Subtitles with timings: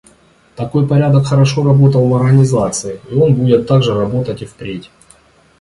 [0.55, 4.89] Такой порядок хорошо работал в Организации, и он будет так же работать и впредь.